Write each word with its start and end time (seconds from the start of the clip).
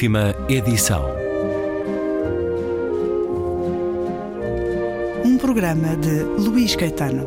Última 0.00 0.34
edição. 0.48 1.04
Um 5.22 5.36
programa 5.36 5.94
de 5.94 6.22
Luís 6.42 6.74
Caetano. 6.74 7.26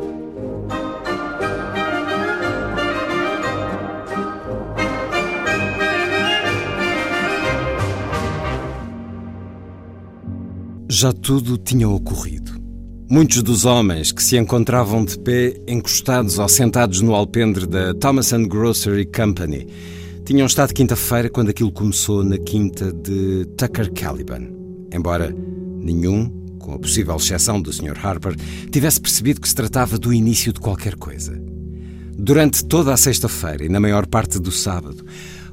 Já 10.88 11.12
tudo 11.12 11.56
tinha 11.56 11.88
ocorrido. 11.88 12.60
Muitos 13.08 13.40
dos 13.44 13.64
homens 13.64 14.10
que 14.10 14.20
se 14.20 14.36
encontravam 14.36 15.04
de 15.04 15.16
pé, 15.20 15.62
encostados 15.68 16.40
ou 16.40 16.48
sentados 16.48 17.00
no 17.00 17.14
alpendre 17.14 17.68
da 17.68 17.94
Thomas 17.94 18.32
Grocery 18.32 19.06
Company, 19.06 19.68
tinham 20.24 20.46
estado 20.46 20.72
quinta-feira 20.72 21.28
quando 21.28 21.50
aquilo 21.50 21.70
começou 21.70 22.24
na 22.24 22.38
quinta 22.38 22.90
de 22.90 23.44
Tucker 23.58 23.92
Caliban. 23.92 24.48
Embora 24.90 25.34
nenhum, 25.78 26.30
com 26.58 26.72
a 26.72 26.78
possível 26.78 27.14
exceção 27.16 27.60
do 27.60 27.70
Sr. 27.70 27.98
Harper, 28.02 28.34
tivesse 28.70 29.00
percebido 29.00 29.40
que 29.40 29.48
se 29.48 29.54
tratava 29.54 29.98
do 29.98 30.14
início 30.14 30.50
de 30.50 30.60
qualquer 30.60 30.96
coisa. 30.96 31.38
Durante 32.16 32.64
toda 32.64 32.94
a 32.94 32.96
sexta-feira 32.96 33.66
e 33.66 33.68
na 33.68 33.78
maior 33.78 34.06
parte 34.06 34.38
do 34.38 34.50
sábado, 34.50 35.04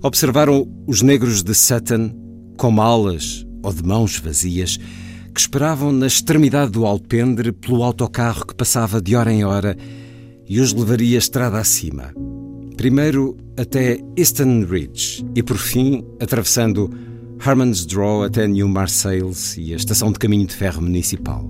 observaram 0.02 0.66
os 0.88 1.02
negros 1.02 1.44
de 1.44 1.54
Sutton 1.54 2.16
com 2.58 2.72
malas 2.72 3.46
ou 3.62 3.74
de 3.74 3.84
mãos 3.84 4.20
vazias 4.20 4.80
que 5.34 5.42
esperavam 5.42 5.92
na 5.92 6.08
extremidade 6.08 6.72
do 6.72 6.86
alpendre 6.86 7.52
pelo 7.52 7.84
autocarro 7.84 8.46
que 8.46 8.56
passava 8.56 9.02
de 9.02 9.18
hora 9.18 9.34
em 9.34 9.44
hora 9.44 9.76
e 10.48 10.62
os 10.62 10.72
levaria 10.72 11.18
estrada 11.18 11.58
acima. 11.58 12.14
Primeiro 12.82 13.38
até 13.58 14.00
Easton 14.18 14.66
Ridge 14.66 15.24
e, 15.36 15.44
por 15.44 15.60
fim, 15.60 16.04
atravessando 16.20 16.90
Harmon's 17.40 17.86
Draw 17.86 18.24
até 18.24 18.48
New 18.48 18.68
Marseilles 18.68 19.56
e 19.56 19.72
a 19.72 19.76
estação 19.76 20.12
de 20.12 20.18
caminho 20.18 20.48
de 20.48 20.56
ferro 20.56 20.82
municipal. 20.82 21.48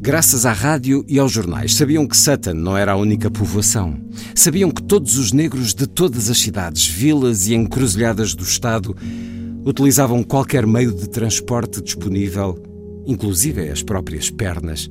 Graças 0.00 0.46
à 0.46 0.54
rádio 0.54 1.04
e 1.06 1.18
aos 1.18 1.30
jornais, 1.32 1.74
sabiam 1.74 2.06
que 2.06 2.16
Sutton 2.16 2.54
não 2.54 2.78
era 2.78 2.92
a 2.92 2.96
única 2.96 3.30
povoação. 3.30 4.00
Sabiam 4.34 4.70
que 4.70 4.82
todos 4.82 5.18
os 5.18 5.32
negros 5.32 5.74
de 5.74 5.86
todas 5.86 6.30
as 6.30 6.38
cidades, 6.38 6.86
vilas 6.86 7.48
e 7.48 7.54
encruzilhadas 7.54 8.34
do 8.34 8.42
Estado 8.42 8.96
utilizavam 9.66 10.22
qualquer 10.22 10.66
meio 10.66 10.94
de 10.94 11.10
transporte 11.10 11.82
disponível, 11.82 12.58
inclusive 13.04 13.68
as 13.68 13.82
próprias 13.82 14.30
pernas, 14.30 14.88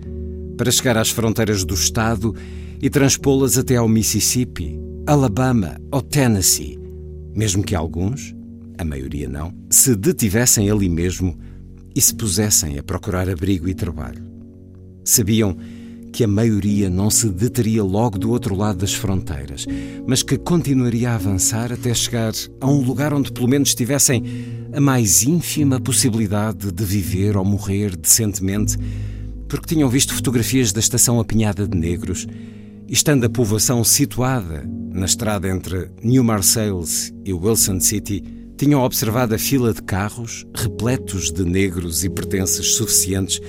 para 0.55 0.69
chegar 0.69 0.99
às 0.99 1.09
fronteiras 1.09 1.63
do 1.63 1.73
Estado 1.73 2.31
e 2.79 2.91
transpô-las 2.91 3.57
até 3.57 3.77
ao 3.77 3.89
Mississippi, 3.89 4.84
Alabama 5.07 5.79
ou 5.91 6.01
Tennessee, 6.01 6.79
mesmo 7.35 7.63
que 7.63 7.75
alguns, 7.75 8.33
a 8.75 8.83
maioria 8.83 9.29
não, 9.29 9.53
se 9.69 9.95
detivessem 9.95 10.67
ali 10.67 10.89
mesmo 10.89 11.37
e 11.95 12.01
se 12.01 12.15
pusessem 12.15 12.79
a 12.79 12.83
procurar 12.83 13.29
abrigo 13.29 13.69
e 13.69 13.75
trabalho. 13.75 14.23
Sabiam 15.03 15.55
que 16.11 16.23
a 16.23 16.27
maioria 16.27 16.89
não 16.89 17.11
se 17.11 17.29
deteria 17.29 17.83
logo 17.83 18.17
do 18.17 18.31
outro 18.31 18.55
lado 18.55 18.79
das 18.79 18.95
fronteiras, 18.95 19.67
mas 20.07 20.23
que 20.23 20.39
continuaria 20.39 21.11
a 21.11 21.15
avançar 21.15 21.71
até 21.71 21.93
chegar 21.93 22.33
a 22.59 22.67
um 22.67 22.81
lugar 22.81 23.13
onde 23.13 23.31
pelo 23.31 23.47
menos 23.47 23.75
tivessem 23.75 24.23
a 24.73 24.81
mais 24.81 25.21
ínfima 25.21 25.79
possibilidade 25.79 26.71
de 26.71 26.83
viver 26.83 27.37
ou 27.37 27.45
morrer 27.45 27.95
decentemente, 27.95 28.75
porque 29.47 29.75
tinham 29.75 29.87
visto 29.87 30.15
fotografias 30.15 30.73
da 30.73 30.79
estação 30.79 31.19
apinhada 31.19 31.67
de 31.67 31.77
negros, 31.77 32.25
estando 32.87 33.25
a 33.25 33.29
povoação 33.29 33.83
situada 33.83 34.67
na 34.91 35.05
estrada 35.05 35.49
entre 35.49 35.89
New 36.03 36.23
Marseilles 36.23 37.13
e 37.25 37.33
Wilson 37.33 37.79
City, 37.79 38.23
tinham 38.57 38.81
observado 38.81 39.35
a 39.35 39.37
fila 39.37 39.73
de 39.73 39.81
carros 39.81 40.45
repletos 40.55 41.31
de 41.31 41.43
negros 41.43 42.03
e 42.03 42.09
pertences 42.09 42.75
suficientes 42.75 43.41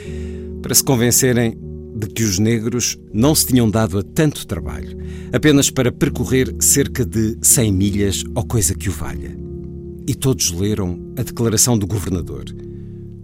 para 0.60 0.74
se 0.74 0.82
convencerem 0.82 1.56
de 1.96 2.08
que 2.08 2.24
os 2.24 2.38
negros 2.38 2.98
não 3.12 3.34
se 3.34 3.46
tinham 3.46 3.70
dado 3.70 3.98
a 3.98 4.02
tanto 4.02 4.46
trabalho, 4.46 4.98
apenas 5.32 5.70
para 5.70 5.92
percorrer 5.92 6.54
cerca 6.60 7.06
de 7.06 7.38
100 7.40 7.72
milhas 7.72 8.24
ou 8.34 8.44
coisa 8.44 8.74
que 8.74 8.88
o 8.88 8.92
valha. 8.92 9.36
E 10.06 10.14
todos 10.14 10.50
leram 10.50 11.14
a 11.16 11.22
declaração 11.22 11.78
do 11.78 11.86
governador. 11.86 12.44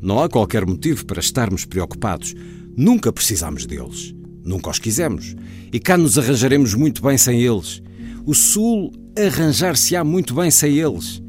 Não 0.00 0.20
há 0.20 0.28
qualquer 0.28 0.64
motivo 0.64 1.04
para 1.04 1.20
estarmos 1.20 1.64
preocupados. 1.64 2.34
Nunca 2.76 3.12
precisamos 3.12 3.66
deles. 3.66 4.14
Nunca 4.44 4.70
os 4.70 4.78
quisemos. 4.78 5.36
E 5.72 5.78
cá 5.78 5.96
nos 5.96 6.18
arranjaremos 6.18 6.74
muito 6.74 7.02
bem 7.02 7.16
sem 7.16 7.40
eles. 7.40 7.82
O 8.26 8.34
Sul 8.34 8.92
arranjar-se-á 9.16 10.04
muito 10.04 10.34
bem 10.34 10.50
sem 10.50 10.78
eles. 10.78 11.22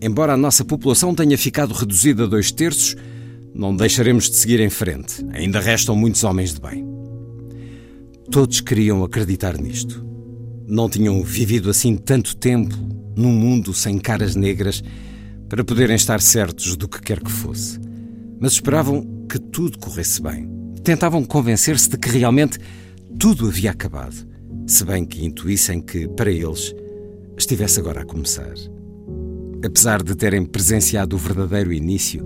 Embora 0.00 0.32
a 0.32 0.36
nossa 0.36 0.64
população 0.64 1.14
tenha 1.14 1.36
ficado 1.36 1.74
reduzida 1.74 2.24
a 2.24 2.26
dois 2.26 2.50
terços, 2.50 2.96
não 3.54 3.74
deixaremos 3.74 4.30
de 4.30 4.36
seguir 4.36 4.60
em 4.60 4.70
frente. 4.70 5.24
Ainda 5.32 5.60
restam 5.60 5.94
muitos 5.94 6.24
homens 6.24 6.54
de 6.54 6.60
bem. 6.60 6.86
Todos 8.30 8.60
queriam 8.60 9.02
acreditar 9.02 9.58
nisto. 9.58 10.06
Não 10.66 10.88
tinham 10.88 11.22
vivido 11.22 11.68
assim 11.68 11.96
tanto 11.96 12.36
tempo 12.36 12.74
num 13.16 13.32
mundo 13.32 13.74
sem 13.74 13.98
caras 13.98 14.36
negras 14.36 14.82
para 15.48 15.64
poderem 15.64 15.96
estar 15.96 16.20
certos 16.20 16.76
do 16.76 16.88
que 16.88 17.02
quer 17.02 17.20
que 17.20 17.30
fosse. 17.30 17.78
Mas 18.38 18.52
esperavam 18.52 19.26
que 19.28 19.38
tudo 19.38 19.78
corresse 19.78 20.22
bem. 20.22 20.59
Tentavam 20.82 21.24
convencer-se 21.24 21.90
de 21.90 21.98
que 21.98 22.08
realmente 22.08 22.58
tudo 23.18 23.48
havia 23.48 23.70
acabado, 23.70 24.26
se 24.66 24.84
bem 24.84 25.04
que 25.04 25.24
intuíssem 25.24 25.80
que, 25.80 26.08
para 26.08 26.30
eles, 26.30 26.74
estivesse 27.36 27.80
agora 27.80 28.00
a 28.00 28.04
começar. 28.04 28.54
Apesar 29.64 30.02
de 30.02 30.14
terem 30.14 30.44
presenciado 30.44 31.16
o 31.16 31.18
verdadeiro 31.18 31.72
início, 31.72 32.24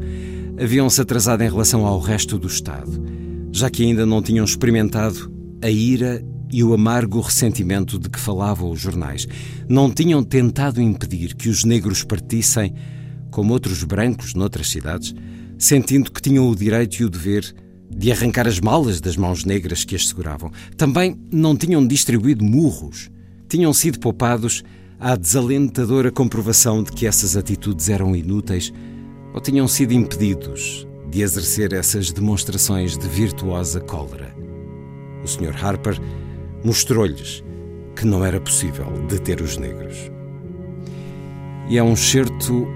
haviam-se 0.61 1.01
atrasado 1.01 1.43
em 1.43 1.51
relação 1.51 1.85
ao 1.85 1.99
resto 1.99 2.39
do 2.39 2.47
Estado, 2.47 3.03
já 3.51 3.69
que 3.69 3.83
ainda 3.83 4.07
não 4.07 4.23
tinham 4.23 4.45
experimentado 4.45 5.33
a 5.61 5.69
ira 5.69 6.25
e 6.53 6.63
o 6.63 6.73
amargo 6.73 7.21
ressentimento 7.21 7.99
de 7.99 8.09
que 8.09 8.21
falavam 8.21 8.71
os 8.71 8.79
jornais. 8.79 9.27
Não 9.69 9.91
tinham 9.91 10.23
tentado 10.23 10.81
impedir 10.81 11.35
que 11.35 11.49
os 11.49 11.65
negros 11.65 12.05
partissem, 12.05 12.73
como 13.33 13.53
outros 13.53 13.83
brancos 13.83 14.35
noutras 14.35 14.69
cidades, 14.69 15.13
sentindo 15.59 16.13
que 16.13 16.23
tinham 16.23 16.49
o 16.49 16.55
direito 16.55 17.01
e 17.01 17.05
o 17.05 17.11
dever 17.11 17.53
de 17.97 18.11
arrancar 18.11 18.47
as 18.47 18.59
malas 18.59 19.01
das 19.01 19.17
mãos 19.17 19.45
negras 19.45 19.85
que 19.85 19.95
as 19.95 20.09
seguravam. 20.09 20.51
Também 20.77 21.17
não 21.31 21.57
tinham 21.57 21.87
distribuído 21.87 22.45
murros. 22.45 23.11
Tinham 23.49 23.73
sido 23.73 24.01
poupados 24.01 24.65
à 24.99 25.17
desalentadora 25.17 26.11
comprovação 26.11 26.83
de 26.83 26.91
que 26.93 27.07
essas 27.07 27.37
atitudes 27.37 27.89
eram 27.89 28.17
inúteis 28.17 28.73
ou 29.33 29.41
tinham 29.41 29.69
sido 29.69 29.93
impedidos 29.93 30.87
de 31.11 31.23
exercer 31.23 31.73
essas 31.73 32.11
demonstrações 32.11 32.97
de 32.99 33.07
virtuosa 33.09 33.81
cólera. 33.81 34.35
O 35.23 35.29
Sr. 35.29 35.55
Harper 35.63 36.01
mostrou-lhes 36.65 37.45
que 37.95 38.07
não 38.07 38.25
era 38.25 38.41
possível 38.41 38.87
deter 39.09 39.41
os 39.41 39.57
negros. 39.57 40.11
E 41.69 41.79
é 41.79 41.83
um 41.83 41.95
certo 41.97 42.67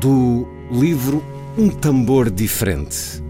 do 0.00 0.46
livro 0.70 1.22
Um 1.56 1.70
Tambor 1.70 2.30
Diferente, 2.30 3.22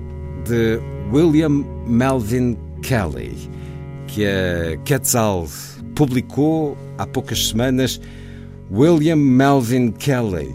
de 0.44 0.80
William 1.12 1.64
Melvin 1.86 2.56
Kelly, 2.82 3.36
que 4.08 4.24
a 4.26 4.76
Quetzal 4.84 5.48
publicou 5.94 6.76
há 6.98 7.06
poucas 7.06 7.48
semanas. 7.48 8.00
William 8.70 9.16
Melvin 9.16 9.92
Kelly 9.92 10.52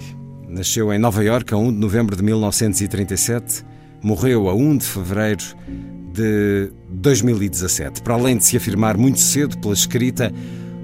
nasceu 0.48 0.92
em 0.92 1.00
Nova 1.00 1.24
York 1.24 1.54
a 1.54 1.58
1 1.58 1.72
de 1.72 1.78
novembro 1.80 2.16
de 2.16 2.24
1937, 2.24 3.64
morreu 4.04 4.50
a 4.50 4.54
1 4.54 4.78
de 4.78 4.86
fevereiro 4.86 5.44
de 6.14 6.72
2017. 6.90 8.02
Para 8.02 8.16
além 8.16 8.38
de 8.38 8.44
se 8.44 8.58
afirmar 8.58 8.98
muito 8.98 9.22
cedo 9.22 9.58
pela 9.58 9.74
escrita, 9.74 10.34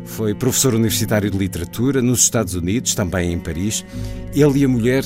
foi 0.05 0.33
professor 0.33 0.73
universitário 0.73 1.29
de 1.29 1.37
literatura 1.37 2.01
nos 2.01 2.21
Estados 2.21 2.55
Unidos, 2.55 2.95
também 2.95 3.33
em 3.33 3.39
Paris. 3.39 3.85
Ele 4.33 4.59
e 4.59 4.65
a 4.65 4.67
mulher 4.69 5.03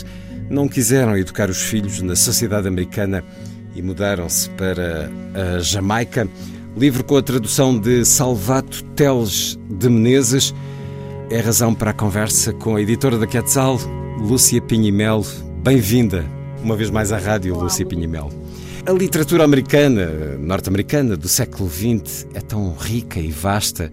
não 0.50 0.68
quiseram 0.68 1.18
educar 1.18 1.50
os 1.50 1.62
filhos 1.64 2.02
na 2.02 2.16
sociedade 2.16 2.68
americana 2.68 3.24
e 3.76 3.82
mudaram-se 3.82 4.50
para 4.52 5.10
a 5.34 5.60
Jamaica. 5.60 6.28
Livro 6.78 7.04
com 7.04 7.18
a 7.18 7.22
tradução 7.22 7.78
de 7.78 8.06
Salvato 8.06 8.84
Teles 8.96 9.58
de 9.70 9.90
Menezes. 9.90 10.54
É 11.30 11.40
razão 11.40 11.74
para 11.74 11.92
a 11.92 11.94
conversa 11.94 12.54
com 12.54 12.76
a 12.76 12.82
editora 12.82 13.18
da 13.18 13.28
Quetzal, 13.28 13.80
Lúcia 14.20 14.62
Pinhimel. 14.62 15.26
Bem-vinda 15.64 16.26
uma 16.64 16.76
vez 16.76 16.90
mais 16.90 17.12
à 17.12 17.18
rádio, 17.18 17.54
Olá. 17.54 17.64
Lúcia 17.64 17.86
Pinhimel. 17.86 18.30
A 18.86 18.92
literatura 18.92 19.44
americana, 19.44 20.38
norte-americana, 20.40 21.16
do 21.16 21.28
século 21.28 21.70
XX 21.70 22.28
é 22.34 22.42
tão 22.42 22.74
rica 22.74 23.20
e 23.20 23.32
vasta 23.32 23.92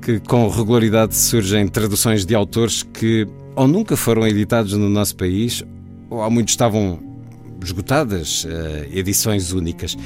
que 0.00 0.20
com 0.20 0.48
regularidade 0.48 1.16
surgem 1.16 1.66
traduções 1.68 2.24
de 2.24 2.34
autores 2.34 2.82
que 2.82 3.26
ou 3.56 3.66
nunca 3.66 3.96
foram 3.96 4.26
editados 4.26 4.72
no 4.72 4.88
nosso 4.88 5.16
país 5.16 5.64
ou 6.08 6.22
há 6.22 6.30
muito 6.30 6.48
estavam 6.48 7.07
esgotadas 7.62 8.44
uh, 8.44 8.48
edições 8.92 9.52
únicas. 9.52 9.96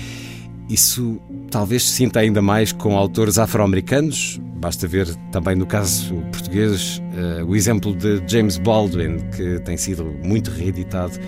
Isso 0.68 1.20
talvez 1.50 1.82
se 1.82 1.96
sinta 1.96 2.20
ainda 2.20 2.40
mais 2.40 2.72
com 2.72 2.96
autores 2.96 3.38
afro-americanos. 3.38 4.40
Basta 4.56 4.86
ver 4.86 5.14
também 5.30 5.56
no 5.56 5.66
caso 5.66 6.14
português 6.32 6.98
uh, 6.98 7.44
o 7.44 7.56
exemplo 7.56 7.94
de 7.94 8.22
James 8.26 8.58
Baldwin, 8.58 9.18
que 9.36 9.60
tem 9.60 9.76
sido 9.76 10.04
muito 10.22 10.50
reeditado 10.50 11.18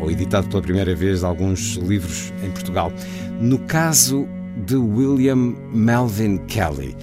ou 0.00 0.10
editado 0.10 0.48
pela 0.48 0.62
primeira 0.62 0.94
vez 0.94 1.22
alguns 1.22 1.74
livros 1.76 2.32
em 2.44 2.50
Portugal. 2.50 2.92
No 3.40 3.58
caso 3.60 4.26
de 4.66 4.76
William 4.76 5.54
Melvin 5.72 6.38
Kelly, 6.46 6.96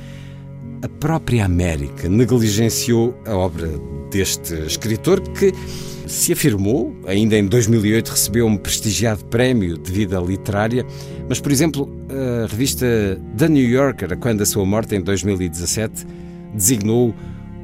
a 0.81 0.89
própria 0.99 1.45
América 1.45 2.09
negligenciou 2.09 3.17
a 3.25 3.35
obra 3.35 3.69
deste 4.11 4.53
escritor 4.65 5.21
que 5.21 5.51
se 6.07 6.33
afirmou, 6.33 6.95
ainda 7.07 7.37
em 7.37 7.45
2008 7.45 8.09
recebeu 8.09 8.45
um 8.45 8.57
prestigiado 8.57 9.25
prémio 9.25 9.77
de 9.77 9.91
vida 9.91 10.19
literária, 10.19 10.85
mas, 11.27 11.39
por 11.39 11.51
exemplo, 11.51 11.89
a 12.09 12.47
revista 12.47 12.85
The 13.37 13.47
New 13.47 13.67
Yorker, 13.67 14.17
quando 14.17 14.41
a 14.41 14.45
sua 14.45 14.65
morte 14.65 14.95
em 14.95 15.01
2017, 15.01 16.05
designou 16.53 17.13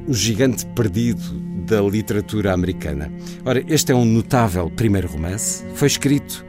o 0.06 0.12
gigante 0.12 0.66
perdido 0.74 1.22
da 1.66 1.80
literatura 1.80 2.52
americana. 2.52 3.10
Ora, 3.44 3.64
este 3.68 3.92
é 3.92 3.94
um 3.94 4.04
notável 4.04 4.70
primeiro 4.70 5.08
romance, 5.08 5.64
foi 5.74 5.88
escrito 5.88 6.44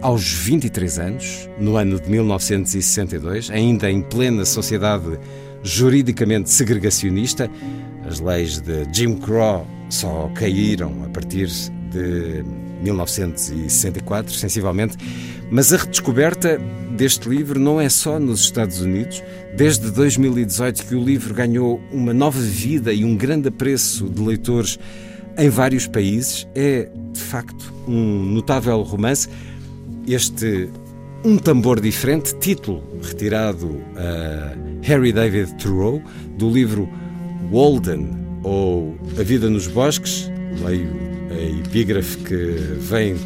aos 0.00 0.32
23 0.32 0.98
anos, 0.98 1.48
no 1.58 1.76
ano 1.76 1.98
de 2.00 2.10
1962, 2.10 3.50
ainda 3.50 3.90
em 3.90 4.02
plena 4.02 4.44
sociedade 4.44 5.18
juridicamente 5.62 6.50
segregacionista. 6.50 7.50
As 8.06 8.20
leis 8.20 8.60
de 8.60 8.86
Jim 8.92 9.16
Crow 9.16 9.66
só 9.88 10.30
caíram 10.34 11.04
a 11.04 11.08
partir 11.08 11.48
de 11.90 12.44
1964, 12.82 14.32
sensivelmente. 14.32 14.96
Mas 15.50 15.72
a 15.72 15.76
redescoberta 15.76 16.60
deste 16.90 17.28
livro 17.28 17.58
não 17.58 17.80
é 17.80 17.88
só 17.88 18.18
nos 18.18 18.40
Estados 18.40 18.80
Unidos. 18.80 19.22
Desde 19.56 19.90
2018 19.90 20.86
que 20.86 20.94
o 20.94 21.02
livro 21.02 21.32
ganhou 21.32 21.80
uma 21.92 22.12
nova 22.12 22.40
vida 22.40 22.92
e 22.92 23.04
um 23.04 23.16
grande 23.16 23.48
apreço 23.48 24.08
de 24.08 24.22
leitores 24.22 24.78
em 25.38 25.48
vários 25.48 25.86
países. 25.86 26.46
É, 26.54 26.88
de 27.12 27.20
facto, 27.20 27.72
um 27.86 28.22
notável 28.22 28.82
romance. 28.82 29.28
Este 30.06 30.68
Um 31.24 31.38
Tambor 31.38 31.80
Diferente, 31.80 32.34
título 32.36 32.82
retirado 33.02 33.80
a 33.96 34.54
Harry 34.82 35.12
David 35.12 35.54
Thoreau, 35.54 36.02
do 36.36 36.50
livro 36.50 36.88
Walden, 37.50 38.25
ou 38.46 38.96
A 39.18 39.24
Vida 39.24 39.50
nos 39.50 39.66
Bosques, 39.66 40.30
leio 40.64 40.88
a 41.30 41.58
epígrafe 41.66 42.16
que 42.18 42.34
vem 42.78 43.16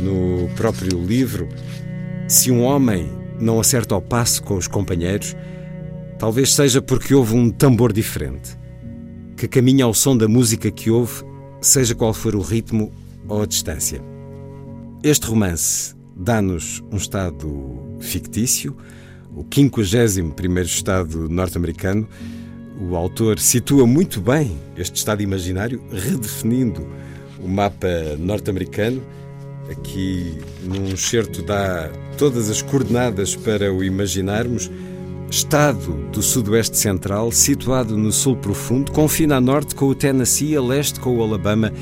no 0.00 0.48
próprio 0.54 1.04
livro. 1.04 1.48
Se 2.28 2.48
um 2.52 2.62
homem 2.62 3.10
não 3.40 3.58
acerta 3.58 3.92
ao 3.96 4.00
passo 4.00 4.40
com 4.44 4.54
os 4.54 4.68
companheiros, 4.68 5.34
talvez 6.16 6.54
seja 6.54 6.80
porque 6.80 7.12
houve 7.12 7.34
um 7.34 7.50
tambor 7.50 7.92
diferente, 7.92 8.56
que 9.36 9.48
caminha 9.48 9.84
ao 9.84 9.92
som 9.92 10.16
da 10.16 10.28
música 10.28 10.70
que 10.70 10.90
ouve, 10.90 11.24
seja 11.60 11.92
qual 11.96 12.14
for 12.14 12.36
o 12.36 12.40
ritmo 12.40 12.92
ou 13.26 13.42
a 13.42 13.46
distância. 13.46 14.00
Este 15.02 15.26
romance 15.26 15.96
dá-nos 16.14 16.80
um 16.92 16.96
estado 16.96 17.96
fictício, 17.98 18.76
o 19.34 19.44
51 19.52 20.60
Estado 20.62 21.28
norte-americano, 21.28 22.06
o 22.90 22.96
autor 22.96 23.38
situa 23.38 23.86
muito 23.86 24.20
bem 24.20 24.58
este 24.76 24.96
estado 24.96 25.22
imaginário, 25.22 25.82
redefinindo 25.92 26.86
o 27.40 27.48
mapa 27.48 27.88
norte-americano. 28.18 29.02
Aqui, 29.70 30.38
num 30.64 30.96
certo, 30.96 31.42
dá 31.42 31.90
todas 32.18 32.50
as 32.50 32.60
coordenadas 32.60 33.36
para 33.36 33.72
o 33.72 33.84
imaginarmos. 33.84 34.70
Estado 35.30 35.94
do 36.12 36.20
Sudoeste 36.20 36.76
Central, 36.76 37.32
situado 37.32 37.96
no 37.96 38.12
Sul 38.12 38.36
Profundo, 38.36 38.92
confina 38.92 39.36
a 39.36 39.40
norte 39.40 39.74
com 39.74 39.86
o 39.86 39.94
Tennessee, 39.94 40.56
a 40.56 40.60
leste 40.60 41.00
com 41.00 41.16
o 41.16 41.22
Alabama, 41.22 41.72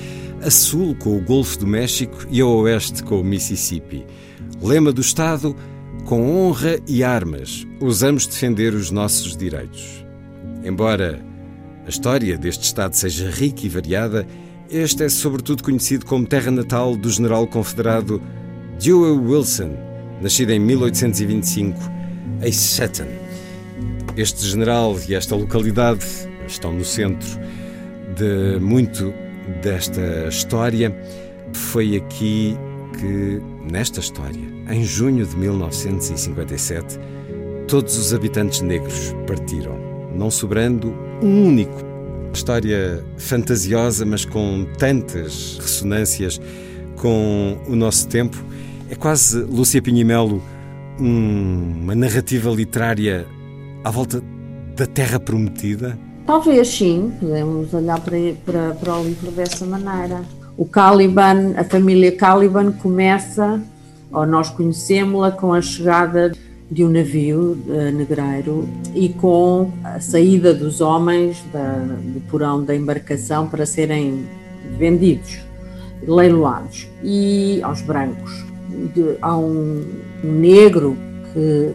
a 0.40 0.50
sul 0.50 0.94
com 0.94 1.16
o 1.16 1.20
Golfo 1.20 1.58
do 1.58 1.66
México 1.66 2.26
e 2.30 2.40
a 2.40 2.46
oeste 2.46 3.02
com 3.02 3.20
o 3.20 3.24
Mississippi. 3.24 4.06
Lema 4.62 4.92
do 4.92 5.00
Estado: 5.00 5.56
com 6.04 6.30
honra 6.30 6.78
e 6.86 7.02
armas, 7.02 7.66
ousamos 7.80 8.26
defender 8.26 8.72
os 8.72 8.90
nossos 8.90 9.36
direitos. 9.36 10.09
Embora 10.64 11.20
a 11.86 11.88
história 11.88 12.36
deste 12.36 12.64
Estado 12.64 12.94
seja 12.94 13.30
rica 13.30 13.66
e 13.66 13.68
variada, 13.68 14.26
este 14.70 15.04
é 15.04 15.08
sobretudo 15.08 15.62
conhecido 15.62 16.06
como 16.06 16.26
terra 16.26 16.50
natal 16.50 16.96
do 16.96 17.08
general 17.10 17.46
confederado 17.46 18.22
Dewey 18.78 19.18
Wilson, 19.18 19.72
nascido 20.20 20.50
em 20.50 20.58
1825 20.60 21.78
em 22.42 22.52
Sutton. 22.52 23.06
Este 24.16 24.46
general 24.46 24.96
e 25.08 25.14
esta 25.14 25.34
localidade 25.34 26.04
estão 26.46 26.72
no 26.72 26.84
centro 26.84 27.28
de 28.16 28.60
muito 28.60 29.12
desta 29.62 30.28
história. 30.28 30.94
Foi 31.52 31.96
aqui 31.96 32.56
que, 32.98 33.40
nesta 33.70 34.00
história, 34.00 34.46
em 34.68 34.84
junho 34.84 35.26
de 35.26 35.36
1957, 35.36 36.98
todos 37.66 37.96
os 37.96 38.12
habitantes 38.12 38.60
negros 38.60 39.14
partiram, 39.26 39.79
não 40.20 40.30
sobrando 40.30 40.94
um 41.22 41.46
único. 41.46 41.82
História 42.32 43.02
fantasiosa, 43.16 44.04
mas 44.04 44.26
com 44.26 44.66
tantas 44.78 45.58
ressonâncias 45.58 46.38
com 46.96 47.56
o 47.66 47.74
nosso 47.74 48.06
tempo. 48.06 48.36
É 48.90 48.94
quase, 48.94 49.40
Lúcia 49.40 49.80
Pinhimelo, 49.80 50.42
um, 51.00 51.80
uma 51.82 51.94
narrativa 51.94 52.50
literária 52.50 53.26
à 53.82 53.90
volta 53.90 54.22
da 54.76 54.86
Terra 54.86 55.18
Prometida? 55.18 55.98
Talvez 56.26 56.68
sim, 56.68 57.12
podemos 57.18 57.72
olhar 57.72 57.98
para, 58.00 58.16
para, 58.44 58.74
para 58.74 58.98
o 58.98 59.04
livro 59.04 59.30
dessa 59.30 59.64
maneira. 59.64 60.22
O 60.56 60.66
Caliban, 60.66 61.54
a 61.56 61.64
família 61.64 62.14
Caliban 62.14 62.72
começa, 62.72 63.60
ou 64.12 64.26
nós 64.26 64.50
conhecemos-la, 64.50 65.30
com 65.30 65.54
a 65.54 65.62
chegada 65.62 66.32
de 66.70 66.84
um 66.84 66.88
navio 66.88 67.58
uh, 67.66 67.90
negreiro 67.92 68.68
e 68.94 69.08
com 69.08 69.72
a 69.82 69.98
saída 69.98 70.54
dos 70.54 70.80
homens 70.80 71.42
da, 71.52 71.72
do 71.72 72.20
porão 72.30 72.62
da 72.62 72.74
embarcação 72.76 73.48
para 73.48 73.66
serem 73.66 74.24
vendidos, 74.78 75.40
leiloados, 76.06 76.88
e 77.02 77.60
aos 77.62 77.82
brancos. 77.82 78.44
De, 78.94 79.16
há 79.20 79.36
um, 79.36 79.84
um, 80.22 80.32
negro 80.32 80.96
que 81.32 81.72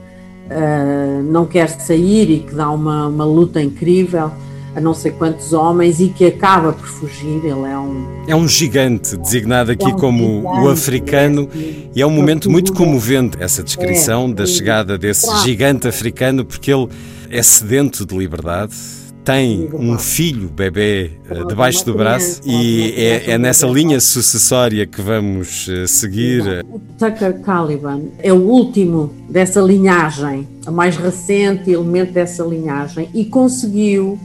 uh, 0.50 1.24
não 1.24 1.46
quer 1.46 1.68
sair 1.70 2.30
e 2.32 2.40
que 2.40 2.56
dá 2.56 2.72
uma, 2.72 3.08
uma 3.08 3.26
luta 3.26 3.62
incrível 3.62 4.32
a 4.76 4.82
não 4.82 4.94
sei 4.94 5.12
quantos 5.12 5.54
homens 5.54 6.00
e 6.00 6.10
que 6.10 6.26
acaba 6.26 6.74
por 6.74 6.88
fugir. 6.88 7.40
Ele 7.44 7.50
é 7.50 7.78
um. 7.78 8.06
É 8.28 8.36
um 8.36 8.48
gigante, 8.48 9.16
designado 9.18 9.72
aqui 9.72 9.86
é 9.86 9.88
um 9.88 9.98
como 9.98 10.42
gigante, 10.42 10.60
o 10.60 10.70
africano, 10.70 11.50
é, 11.56 11.74
e 11.96 12.02
é 12.02 12.06
um 12.06 12.12
momento 12.12 12.52
muito 12.52 12.74
comovente 12.74 13.38
essa 13.40 13.64
descrição 13.64 14.30
é, 14.30 14.34
da 14.34 14.46
chegada 14.46 14.98
desse 14.98 15.26
claro. 15.26 15.44
gigante 15.44 15.88
africano, 15.88 16.44
porque 16.44 16.72
ele 16.72 16.90
é 17.30 17.42
sedento 17.42 18.06
de 18.06 18.18
liberdade. 18.18 18.76
Tem 19.24 19.70
um 19.74 19.98
filho, 19.98 20.50
bebê, 20.50 21.10
eh, 21.28 21.44
debaixo 21.48 21.84
do 21.84 21.96
braço, 21.96 22.42
e 22.46 22.94
é, 22.96 23.32
é 23.32 23.38
nessa 23.40 23.66
linha 23.66 24.00
sucessória 24.00 24.86
que 24.86 25.02
vamos 25.02 25.68
eh, 25.68 25.88
seguir. 25.88 26.64
O 26.70 26.80
Tucker 27.00 27.42
Caliban 27.42 28.02
é 28.20 28.32
o 28.32 28.36
último 28.36 29.12
dessa 29.28 29.60
linhagem, 29.62 30.48
a 30.64 30.70
mais 30.70 30.96
recente 30.96 31.72
elemento 31.72 32.14
dessa 32.14 32.44
linhagem, 32.44 33.10
e 33.16 33.26
conseguiu 33.26 34.20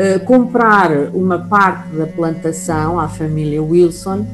eh, 0.00 0.20
comprar 0.20 0.92
uma 1.12 1.40
parte 1.40 1.88
da 1.96 2.06
plantação 2.06 3.00
à 3.00 3.08
família 3.08 3.60
Wilson, 3.60 4.24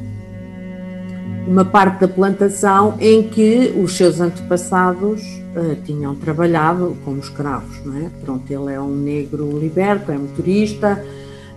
uma 1.47 1.65
parte 1.65 2.01
da 2.01 2.07
plantação 2.07 2.93
em 2.99 3.23
que 3.23 3.73
os 3.75 3.97
seus 3.97 4.21
antepassados 4.21 5.23
uh, 5.55 5.75
tinham 5.83 6.13
trabalhado 6.13 6.95
como 7.03 7.17
escravos, 7.17 7.83
não 7.83 7.97
é? 7.97 8.11
Pronto, 8.23 8.43
ele 8.47 8.73
é 8.73 8.79
um 8.79 8.95
negro 8.95 9.57
liberto, 9.57 10.11
é 10.11 10.17
motorista, 10.19 11.03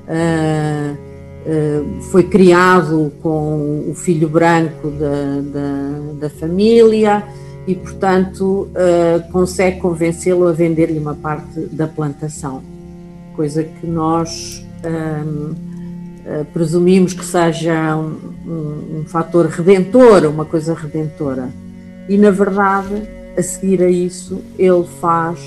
uh, 0.09 0.97
foi 2.11 2.23
criado 2.23 3.13
com 3.21 3.91
o 3.91 3.95
filho 3.95 4.29
branco 4.29 4.91
da, 4.91 5.43
da, 5.53 6.13
da 6.21 6.31
família 6.31 7.25
e, 7.67 7.75
portanto, 7.75 8.69
consegue 9.33 9.81
convencê-lo 9.81 10.47
a 10.47 10.53
vender-lhe 10.53 10.99
uma 10.99 11.15
parte 11.15 11.61
da 11.73 11.87
plantação 11.87 12.63
coisa 13.39 13.63
que 13.63 13.87
nós 13.87 14.67
hum, 14.85 15.55
eh, 16.27 16.45
presumimos 16.53 17.13
que 17.13 17.25
seja 17.25 17.95
um, 17.95 18.17
um, 18.45 18.99
um 18.99 19.05
fator 19.07 19.47
redentor, 19.47 20.25
uma 20.25 20.45
coisa 20.45 20.75
redentora. 20.75 21.49
E 22.09 22.19
na 22.19 22.33
verdade, 22.33 23.01
a 23.37 23.43
seguir 23.43 23.81
a 23.81 23.89
isso, 23.89 24.43
ele 24.59 24.85
faz, 25.01 25.39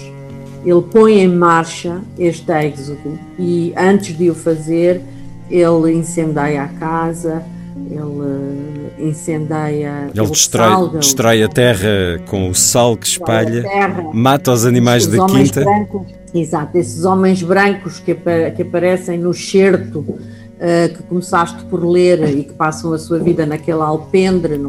ele 0.66 0.82
põe 0.90 1.20
em 1.20 1.28
marcha 1.28 2.00
este 2.18 2.50
êxodo 2.50 3.20
e 3.38 3.74
antes 3.76 4.18
de 4.18 4.30
o 4.30 4.36
fazer, 4.36 5.02
ele 5.50 5.92
incendeia 5.92 6.64
a 6.64 6.68
casa, 6.70 7.44
ele, 7.76 9.10
incendeia 9.10 10.10
Ele 10.16 10.28
destrói, 10.28 10.70
sal, 10.70 10.88
destrói 10.88 11.44
a 11.44 11.50
terra 11.50 12.22
com 12.26 12.50
o 12.50 12.56
sal 12.56 12.96
que 12.96 13.06
espalha, 13.06 13.66
mata 14.14 14.54
os 14.54 14.66
animais 14.66 15.06
os 15.06 15.12
da 15.12 15.26
quinta. 15.26 15.62
Brancos, 15.62 16.21
exato, 16.34 16.78
esses 16.78 17.04
homens 17.04 17.42
brancos 17.42 18.00
que, 18.00 18.16
que 18.56 18.62
aparecem 18.62 19.18
no 19.18 19.34
certo 19.34 20.00
uh, 20.62 20.94
que 20.96 21.04
começaste 21.04 21.64
por 21.66 21.84
ler 21.84 22.24
e 22.38 22.44
que 22.44 22.54
passam 22.54 22.94
a 22.94 23.00
sua 23.00 23.20
vida 23.20 23.46
naquele 23.46 23.82
alpendre. 23.82 24.60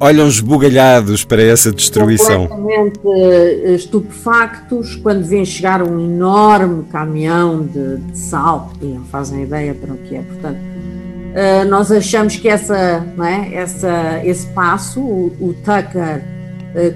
Olham, 0.00 0.28
esbugalhados 0.28 1.24
para 1.24 1.42
essa 1.42 1.72
destruição. 1.72 2.46
Completamente 2.46 3.00
uh, 3.04 3.74
estupefactos 3.74 4.96
quando 4.96 5.24
vêm 5.24 5.44
chegar 5.44 5.82
um 5.82 5.98
enorme 5.98 6.84
caminhão 6.84 7.62
de, 7.62 7.96
de 7.96 8.18
sal, 8.18 8.70
e 8.82 8.86
não 8.86 9.04
fazem 9.04 9.42
ideia 9.42 9.74
para 9.74 9.94
o 9.94 9.96
que 9.96 10.16
é. 10.16 10.22
Portanto, 10.22 10.58
uh, 10.58 11.68
nós 11.68 11.90
achamos 11.90 12.36
que 12.36 12.48
essa, 12.48 13.06
não 13.16 13.24
é, 13.24 13.54
essa, 13.54 14.20
esse 14.24 14.46
passo, 14.48 15.00
o, 15.00 15.32
o 15.40 15.54
Tucker. 15.54 16.37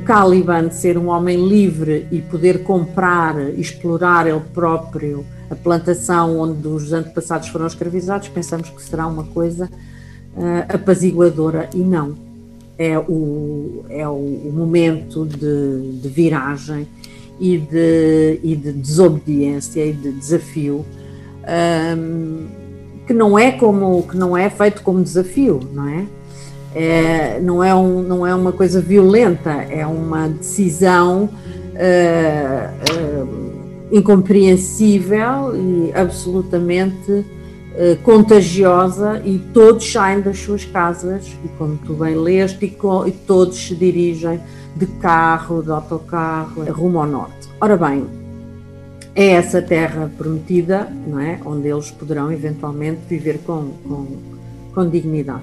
Caliban 0.05 0.71
ser 0.71 0.99
um 0.99 1.09
homem 1.09 1.49
livre 1.49 2.07
e 2.11 2.21
poder 2.21 2.63
comprar, 2.63 3.39
explorar 3.59 4.27
ele 4.27 4.43
próprio 4.53 5.25
a 5.51 5.55
plantação 5.55 6.39
onde 6.39 6.67
os 6.67 6.93
antepassados 6.93 7.49
foram 7.49 7.67
escravizados, 7.67 8.29
pensamos 8.29 8.71
que 8.71 8.83
será 8.83 9.07
uma 9.07 9.25
coisa 9.25 9.69
uh, 10.37 10.75
apaziguadora 10.75 11.69
e 11.75 11.79
não. 11.79 12.17
É 12.79 12.99
o, 12.99 13.85
é 13.91 14.09
o, 14.09 14.51
momento 14.53 15.27
de, 15.27 16.01
de, 16.01 16.09
viragem 16.09 16.89
e 17.39 17.59
de, 17.59 18.41
e 18.43 18.57
de 18.57 18.73
desobediência 18.73 19.85
e 19.85 19.93
de 19.93 20.11
desafio 20.11 20.85
um, 21.97 22.47
que 23.07 23.13
não 23.13 23.39
é 23.39 23.53
como 23.53 24.03
que 24.05 24.17
não 24.17 24.37
é 24.37 24.49
feito 24.49 24.83
como 24.83 25.03
desafio, 25.03 25.61
não 25.73 25.87
é? 25.87 26.07
É 26.75 27.41
não, 27.41 27.63
é 27.63 27.75
um, 27.75 28.03
não 28.03 28.27
é 28.27 28.35
uma 28.35 28.53
coisa 28.53 28.81
violenta, 28.81 29.51
é 29.51 29.87
uma 29.87 30.29
decisão 30.29 31.29
uh, 31.73 32.89
uh, 32.95 33.53
incompreensível 33.91 35.55
e 35.55 35.93
absolutamente 35.95 37.13
uh, 37.13 37.25
contagiosa 38.03 39.21
e 39.25 39.39
todos 39.53 39.91
saem 39.91 40.21
das 40.21 40.39
suas 40.39 40.65
casas 40.65 41.27
e 41.45 41.49
como 41.59 41.77
tu 41.77 41.95
bem 41.95 42.15
leste 42.15 42.65
e, 42.65 43.09
e 43.09 43.13
todos 43.13 43.57
se 43.57 43.75
dirigem 43.75 44.41
de 44.75 44.87
carro, 44.87 45.63
de 45.63 45.71
autocarro, 45.71 46.65
rumo 46.73 47.01
ao 47.01 47.07
norte. 47.07 47.49
Ora 47.61 47.77
bem, 47.77 48.07
é 49.15 49.33
essa 49.33 49.61
terra 49.61 50.11
prometida, 50.17 50.89
não 51.07 51.21
é? 51.21 51.39
Onde 51.45 51.69
eles 51.69 51.91
poderão 51.91 52.33
eventualmente 52.33 53.01
viver 53.07 53.39
com, 53.45 53.73
com, 53.87 54.07
com 54.75 54.89
dignidade. 54.89 55.43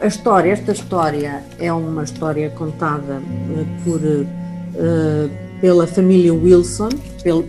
A 0.00 0.06
história, 0.06 0.52
esta 0.52 0.72
história 0.72 1.42
é 1.58 1.72
uma 1.72 2.02
história 2.02 2.50
contada 2.50 3.20
uh, 3.20 3.84
por 3.84 4.00
uh, 4.00 5.44
pela 5.64 5.86
família 5.86 6.34
Wilson, 6.34 6.90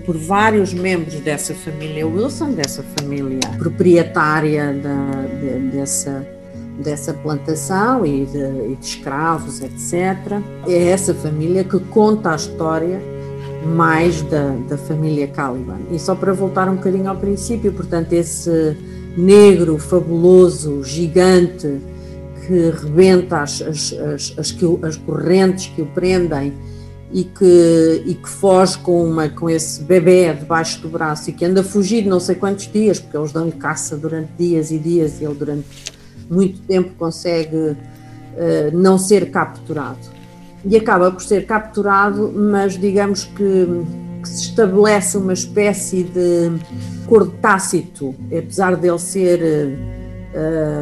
por 0.05 0.15
vários 0.15 0.73
membros 0.73 1.19
dessa 1.19 1.53
família 1.53 2.07
Wilson, 2.07 2.51
dessa 2.51 2.81
família 2.97 3.41
proprietária 3.57 4.73
da, 4.73 5.25
de, 5.41 5.69
dessa, 5.75 6.25
dessa 6.81 7.13
plantação 7.13 8.05
e 8.05 8.25
de, 8.25 8.37
e 8.71 8.77
de 8.79 8.85
escravos, 8.85 9.59
etc. 9.61 10.41
É 10.65 10.91
essa 10.91 11.13
família 11.13 11.65
que 11.65 11.77
conta 11.77 12.31
a 12.31 12.35
história 12.37 13.01
mais 13.65 14.21
da, 14.21 14.55
da 14.69 14.77
família 14.77 15.27
Caliban. 15.27 15.79
E 15.91 15.99
só 15.99 16.15
para 16.15 16.31
voltar 16.31 16.69
um 16.69 16.75
bocadinho 16.75 17.09
ao 17.09 17.17
princípio, 17.17 17.73
portanto, 17.73 18.13
esse 18.13 18.77
negro 19.17 19.77
fabuloso, 19.77 20.83
gigante, 20.85 21.81
que 22.45 22.69
rebenta 22.69 23.41
as, 23.41 23.61
as, 23.61 23.93
as, 23.93 24.33
as, 24.37 24.57
as 24.83 24.97
correntes 24.97 25.67
que 25.67 25.81
o 25.81 25.85
prendem 25.87 26.53
e 27.11 27.23
que, 27.23 28.03
e 28.05 28.13
que 28.15 28.27
foge 28.27 28.77
com, 28.79 29.05
uma, 29.05 29.29
com 29.29 29.49
esse 29.49 29.81
bebê 29.83 30.33
debaixo 30.33 30.81
do 30.81 30.89
braço 30.89 31.29
e 31.29 31.33
que 31.33 31.45
anda 31.45 31.63
fugido 31.63 32.09
não 32.09 32.19
sei 32.19 32.35
quantos 32.35 32.71
dias, 32.71 32.99
porque 32.99 33.15
eles 33.15 33.31
dão-lhe 33.31 33.51
caça 33.53 33.95
durante 33.95 34.31
dias 34.37 34.71
e 34.71 34.77
dias 34.77 35.21
e 35.21 35.23
ele 35.23 35.35
durante 35.35 35.65
muito 36.29 36.59
tempo 36.61 36.91
consegue 36.97 37.55
uh, 37.55 37.77
não 38.73 38.97
ser 38.97 39.31
capturado. 39.31 40.15
E 40.65 40.75
acaba 40.75 41.11
por 41.11 41.21
ser 41.21 41.45
capturado, 41.45 42.33
mas 42.35 42.77
digamos 42.77 43.23
que, 43.23 43.67
que 44.21 44.27
se 44.27 44.49
estabelece 44.49 45.17
uma 45.17 45.33
espécie 45.33 46.03
de 46.03 46.51
acordo 47.05 47.31
tácito, 47.39 48.15
apesar 48.25 48.75
dele 48.75 48.99
ser 48.99 49.39
uh, 49.39 50.04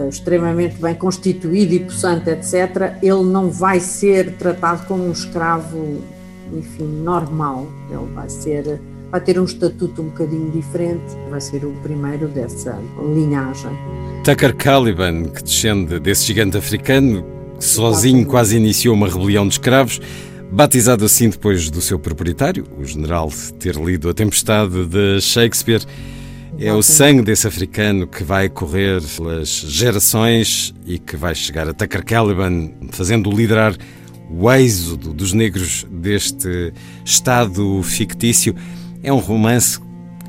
extremamente 0.09 0.75
bem 0.81 0.95
constituído 0.95 1.73
e 1.73 1.79
possante, 1.79 2.29
etc., 2.29 2.97
ele 3.01 3.23
não 3.23 3.49
vai 3.49 3.79
ser 3.79 4.33
tratado 4.33 4.85
como 4.87 5.05
um 5.05 5.11
escravo 5.11 6.01
enfim, 6.51 6.85
normal. 7.03 7.67
Ele 7.89 8.13
vai 8.13 8.29
ser 8.29 8.79
vai 9.13 9.21
ter 9.21 9.39
um 9.39 9.43
estatuto 9.43 10.01
um 10.01 10.05
bocadinho 10.05 10.49
diferente, 10.49 11.15
vai 11.29 11.39
ser 11.39 11.63
o 11.63 11.71
primeiro 11.83 12.27
dessa 12.29 12.75
linhagem. 13.13 13.69
Tucker 14.23 14.55
Caliban, 14.55 15.25
que 15.25 15.43
descende 15.43 15.99
desse 15.99 16.25
gigante 16.25 16.57
africano, 16.57 17.23
que 17.59 17.63
sozinho 17.63 18.25
quase 18.25 18.57
iniciou 18.57 18.95
uma 18.95 19.07
rebelião 19.07 19.47
de 19.47 19.53
escravos, 19.53 20.01
batizado 20.51 21.05
assim 21.05 21.29
depois 21.29 21.69
do 21.69 21.79
seu 21.79 21.99
proprietário, 21.99 22.65
o 22.75 22.83
general, 22.83 23.31
ter 23.59 23.75
lido 23.75 24.09
A 24.09 24.15
Tempestade 24.15 24.83
de 24.87 25.21
Shakespeare. 25.21 25.85
É 26.59 26.71
o 26.71 26.81
sangue 26.81 27.23
desse 27.23 27.47
africano 27.47 28.07
que 28.07 28.23
vai 28.23 28.47
correr 28.47 29.01
pelas 29.17 29.49
gerações 29.49 30.73
e 30.85 30.99
que 30.99 31.17
vai 31.17 31.33
chegar 31.33 31.67
a 31.67 31.73
Tucker 31.73 32.05
Caliban, 32.05 32.71
fazendo 32.91 33.31
liderar 33.31 33.75
o 34.29 34.51
êxodo 34.51 35.13
dos 35.13 35.33
negros 35.33 35.85
deste 35.91 36.73
Estado 37.03 37.81
fictício. 37.83 38.55
É 39.01 39.11
um 39.11 39.17
romance, 39.17 39.79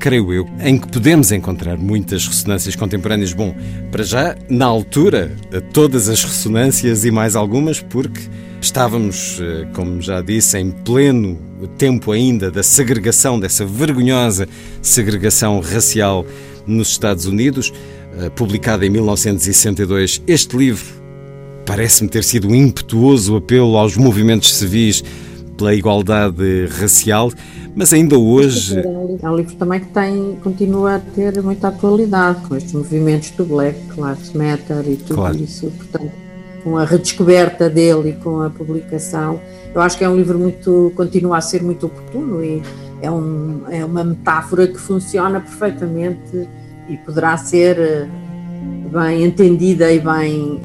creio 0.05 0.31
eu, 0.31 0.47
em 0.63 0.77
que 0.77 0.87
podemos 0.87 1.31
encontrar 1.31 1.79
muitas 1.79 2.27
ressonâncias 2.27 2.75
contemporâneas. 2.75 3.33
Bom, 3.33 3.55
para 3.91 4.03
já, 4.03 4.35
na 4.47 4.67
altura, 4.67 5.35
todas 5.73 6.09
as 6.09 6.23
ressonâncias 6.23 7.05
e 7.05 7.09
mais 7.09 7.35
algumas, 7.35 7.81
porque 7.81 8.21
estávamos, 8.61 9.39
eh, 9.41 9.65
como 9.73 9.99
já 9.99 10.21
disse, 10.21 10.59
em 10.59 10.69
pleno 10.69 11.39
tempo 11.79 12.11
ainda 12.11 12.51
da 12.51 12.61
segregação, 12.61 13.39
dessa 13.39 13.65
vergonhosa 13.65 14.47
segregação 14.79 15.59
racial 15.59 16.23
nos 16.67 16.89
Estados 16.89 17.25
Unidos, 17.25 17.73
eh, 18.19 18.29
publicada 18.29 18.85
em 18.85 18.91
1962. 18.91 20.21
Este 20.27 20.55
livro 20.55 20.85
parece-me 21.65 22.11
ter 22.11 22.23
sido 22.23 22.47
um 22.47 22.53
impetuoso 22.53 23.35
apelo 23.37 23.75
aos 23.75 23.97
movimentos 23.97 24.55
civis 24.55 25.03
pela 25.57 25.73
igualdade 25.73 26.67
racial, 26.79 27.31
mas 27.75 27.93
ainda 27.93 28.17
hoje. 28.17 28.79
É 29.21 29.29
um 29.29 29.35
livro 29.35 29.55
também 29.55 29.79
que 29.79 29.87
tem, 29.87 30.37
continua 30.43 30.95
a 30.95 30.99
ter 30.99 31.41
muita 31.41 31.69
atualidade 31.69 32.47
com 32.47 32.55
estes 32.55 32.73
movimentos 32.73 33.31
do 33.31 33.45
Black 33.45 33.79
Lives 33.95 34.33
Matter 34.33 34.83
e 34.87 34.95
tudo 34.97 35.15
claro. 35.15 35.37
isso, 35.37 35.71
portanto, 35.71 36.11
com 36.63 36.77
a 36.77 36.85
redescoberta 36.85 37.69
dele 37.69 38.09
e 38.09 38.13
com 38.13 38.41
a 38.41 38.49
publicação, 38.49 39.39
eu 39.73 39.81
acho 39.81 39.97
que 39.97 40.03
é 40.03 40.09
um 40.09 40.15
livro 40.15 40.39
muito, 40.39 40.91
continua 40.95 41.37
a 41.37 41.41
ser 41.41 41.61
muito 41.61 41.85
oportuno 41.85 42.43
e 42.43 42.61
é, 43.01 43.11
um, 43.11 43.61
é 43.69 43.83
uma 43.83 44.03
metáfora 44.03 44.67
que 44.67 44.79
funciona 44.79 45.39
perfeitamente 45.39 46.47
e 46.89 46.97
poderá 46.97 47.37
ser 47.37 47.77
eh, 47.77 48.07
bem 48.95 49.25
entendida 49.25 49.91
e 49.91 49.99
bem 49.99 50.39
uh, 50.39 50.61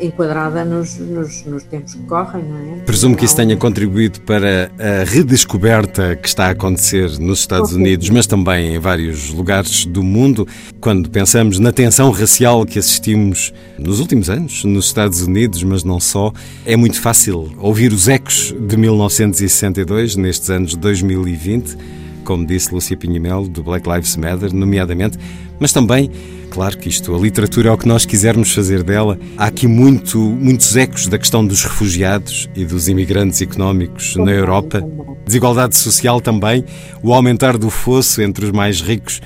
enquadrada 0.00 0.64
nos, 0.64 0.98
nos, 0.98 1.44
nos, 1.44 1.62
tempos 1.64 1.94
que 1.94 2.02
correm, 2.04 2.42
não 2.42 2.76
é? 2.76 2.76
Presumo 2.78 3.14
que 3.14 3.26
isso 3.26 3.36
tenha 3.36 3.54
contribuído 3.58 4.22
para 4.22 4.70
a 4.78 5.04
redescoberta 5.04 6.16
que 6.16 6.26
está 6.26 6.46
a 6.46 6.50
acontecer 6.50 7.18
nos 7.18 7.40
Estados 7.40 7.74
Unidos, 7.74 8.08
mas 8.08 8.26
também 8.26 8.76
em 8.76 8.78
vários 8.78 9.28
lugares 9.28 9.84
do 9.84 10.02
mundo. 10.02 10.48
Quando 10.80 11.10
pensamos 11.10 11.58
na 11.58 11.72
tensão 11.72 12.10
racial 12.10 12.64
que 12.64 12.78
assistimos 12.78 13.52
nos 13.78 14.00
últimos 14.00 14.30
anos 14.30 14.64
nos 14.64 14.86
Estados 14.86 15.20
Unidos, 15.20 15.62
mas 15.62 15.84
não 15.84 16.00
só, 16.00 16.32
é 16.64 16.76
muito 16.76 16.98
fácil 17.02 17.52
ouvir 17.58 17.92
os 17.92 18.08
ecos 18.08 18.54
de 18.58 18.76
1962 18.78 20.16
nestes 20.16 20.48
anos 20.48 20.74
2020 20.74 22.03
como 22.24 22.46
disse 22.46 22.72
Lúcia 22.72 22.96
Pinhamel, 22.96 23.46
do 23.46 23.62
Black 23.62 23.88
Lives 23.88 24.16
Matter, 24.16 24.52
nomeadamente, 24.52 25.18
mas 25.60 25.72
também, 25.72 26.10
claro 26.50 26.76
que 26.76 26.88
isto, 26.88 27.14
a 27.14 27.18
literatura 27.18 27.68
é 27.68 27.72
o 27.72 27.78
que 27.78 27.86
nós 27.86 28.04
quisermos 28.04 28.52
fazer 28.52 28.82
dela. 28.82 29.18
Há 29.36 29.46
aqui 29.46 29.66
muito, 29.66 30.18
muitos 30.18 30.76
ecos 30.76 31.06
da 31.06 31.18
questão 31.18 31.46
dos 31.46 31.62
refugiados 31.62 32.48
e 32.56 32.64
dos 32.64 32.88
imigrantes 32.88 33.40
económicos 33.40 34.16
na 34.16 34.32
Europa, 34.32 34.82
desigualdade 35.24 35.76
social 35.76 36.20
também, 36.20 36.64
o 37.02 37.14
aumentar 37.14 37.56
do 37.56 37.70
fosso 37.70 38.20
entre 38.20 38.46
os 38.46 38.50
mais 38.50 38.80
ricos 38.80 39.20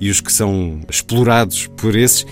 e 0.00 0.10
os 0.10 0.20
que 0.20 0.32
são 0.32 0.80
explorados 0.88 1.66
por 1.76 1.96
esses. 1.96 2.26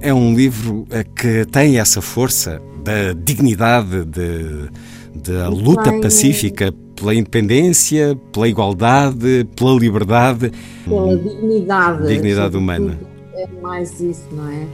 É 0.00 0.12
um 0.12 0.34
livro 0.34 0.86
eh, 0.90 1.04
que 1.04 1.44
tem 1.46 1.78
essa 1.78 2.02
força 2.02 2.60
da 2.84 3.14
dignidade, 3.14 4.04
de, 4.04 4.68
da 5.14 5.48
luta 5.48 5.92
pacífica 6.00 6.74
pela 6.96 7.14
independência, 7.14 8.18
pela 8.32 8.48
igualdade, 8.48 9.46
pela 9.56 9.78
liberdade, 9.78 10.50
pela 10.84 11.16
dignidade, 11.16 12.08
dignidade 12.08 12.56
humana. 12.56 12.98
é 13.34 13.46
mais 13.60 14.00
isso, 14.00 14.28
não 14.32 14.48
é? 14.48 14.66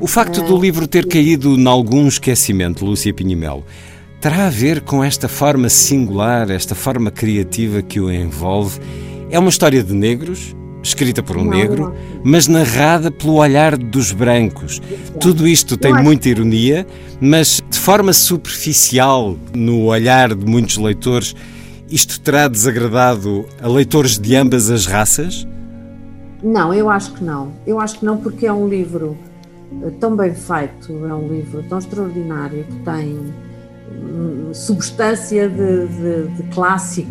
O 0.00 0.06
facto 0.06 0.42
do 0.42 0.58
livro 0.58 0.86
ter 0.86 1.06
caído 1.06 1.54
em 1.54 1.66
algum 1.66 2.06
esquecimento, 2.06 2.84
Lúcia 2.84 3.12
Pinhimelo, 3.12 3.64
terá 4.20 4.46
a 4.46 4.50
ver 4.50 4.80
com 4.80 5.02
esta 5.02 5.28
forma 5.28 5.68
singular, 5.68 6.50
esta 6.50 6.74
forma 6.74 7.10
criativa 7.10 7.82
que 7.82 8.00
o 8.00 8.10
envolve? 8.10 8.80
É 9.30 9.38
uma 9.38 9.48
história 9.48 9.82
de 9.82 9.92
negros, 9.92 10.54
escrita 10.82 11.22
por 11.22 11.36
um 11.36 11.44
não, 11.44 11.50
negro, 11.50 11.84
não. 11.84 11.94
mas 12.24 12.46
narrada 12.46 13.10
pelo 13.10 13.34
olhar 13.34 13.76
dos 13.76 14.12
brancos. 14.12 14.80
Tudo 15.20 15.46
isto 15.46 15.76
tem 15.76 15.92
muita 15.92 16.28
ironia, 16.28 16.86
mas 17.20 17.62
forma 17.86 18.12
superficial, 18.12 19.36
no 19.54 19.84
olhar 19.84 20.34
de 20.34 20.44
muitos 20.44 20.76
leitores, 20.76 21.36
isto 21.88 22.20
terá 22.20 22.48
desagradado 22.48 23.46
a 23.62 23.68
leitores 23.68 24.18
de 24.18 24.34
ambas 24.34 24.68
as 24.68 24.86
raças? 24.86 25.46
Não, 26.42 26.74
eu 26.74 26.90
acho 26.90 27.12
que 27.12 27.22
não. 27.22 27.52
Eu 27.64 27.78
acho 27.78 28.00
que 28.00 28.04
não, 28.04 28.16
porque 28.16 28.44
é 28.44 28.52
um 28.52 28.68
livro 28.68 29.16
eh, 29.84 29.90
tão 30.00 30.16
bem 30.16 30.34
feito, 30.34 31.06
é 31.06 31.14
um 31.14 31.28
livro 31.28 31.62
tão 31.68 31.78
extraordinário 31.78 32.64
que 32.64 32.76
tem 32.80 33.32
substância 34.52 35.48
de, 35.48 35.86
de, 35.86 36.28
de 36.28 36.42
clássico 36.54 37.08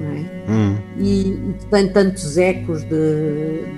é? 0.00 0.50
hum. 0.50 0.76
e, 0.98 1.30
e, 1.30 1.56
tem 1.70 1.88
tantos 1.88 2.36
ecos 2.36 2.82
de, 2.82 2.88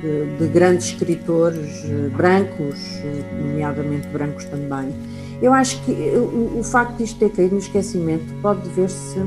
de, 0.01 0.37
de, 0.39 0.47
grandes 0.49 0.87
escritores 0.87 1.85
eh, 1.85 2.09
brancos, 2.17 2.79
eh, 3.05 3.23
nomeadamente 3.41 4.09
brancos 4.09 4.45
também. 4.47 4.95
Eu 5.43 5.53
acho 5.53 5.83
que 5.85 5.93
o, 5.93 6.59
o 6.59 6.63
facto 6.63 6.97
de 6.97 7.05
isto 7.05 7.19
ter 7.19 7.31
caído 7.31 7.55
no 7.55 7.61
esquecimento 7.61 8.33
pode 8.43 8.69
ver-se 8.71 9.19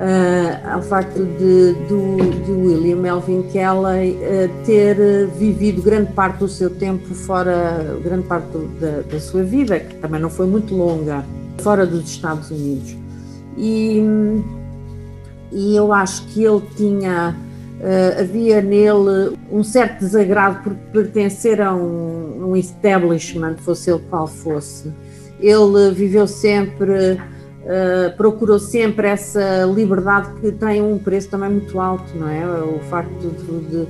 uh, 0.00 0.72
ao 0.72 0.82
facto 0.82 1.24
de, 1.24 1.74
do, 1.88 2.16
de 2.44 2.50
William 2.50 2.96
Melvin 2.96 3.42
Kelly 3.42 4.16
uh, 4.16 4.64
ter 4.64 5.26
vivido 5.38 5.82
grande 5.82 6.12
parte 6.12 6.38
do 6.38 6.48
seu 6.48 6.70
tempo 6.70 7.14
fora, 7.14 7.96
grande 8.02 8.26
parte 8.26 8.46
do, 8.48 8.66
da, 8.80 9.02
da, 9.02 9.20
sua 9.20 9.42
vida, 9.42 9.78
que 9.78 9.94
também 9.96 10.20
não 10.20 10.30
foi 10.30 10.46
muito 10.46 10.74
longa, 10.74 11.24
fora 11.60 11.86
dos 11.86 12.08
Estados 12.08 12.50
Unidos. 12.50 12.96
E, 13.56 14.02
e 15.52 15.76
eu 15.76 15.92
acho 15.92 16.26
que 16.28 16.44
ele 16.44 16.62
tinha, 16.76 17.36
uh, 17.80 18.20
havia 18.20 18.62
nele 18.62 19.36
um 19.50 19.62
certo 19.62 20.00
desagrado 20.00 20.62
por 20.62 20.74
pertencer 20.92 21.60
a 21.60 21.74
um, 21.74 22.50
um 22.50 22.56
establishment, 22.56 23.56
fosse 23.58 23.90
ele 23.90 24.02
qual 24.08 24.26
fosse. 24.26 24.92
Ele 25.40 25.90
viveu 25.92 26.26
sempre 26.26 27.18
Uh, 27.60 28.16
procurou 28.16 28.58
sempre 28.58 29.06
essa 29.06 29.64
liberdade 29.66 30.32
que 30.40 30.50
tem 30.50 30.80
um 30.80 30.98
preço 30.98 31.28
também 31.28 31.50
muito 31.50 31.78
alto, 31.78 32.16
não 32.16 32.26
é? 32.26 32.42
O 32.62 32.80
facto 32.88 33.28
de, 33.28 33.86